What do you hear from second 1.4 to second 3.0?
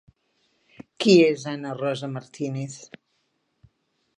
Anna Rosa Martínez?